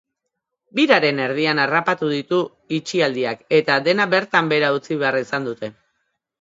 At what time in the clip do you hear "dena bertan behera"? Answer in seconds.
3.91-4.75